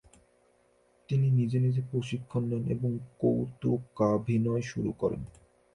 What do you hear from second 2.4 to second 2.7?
নেন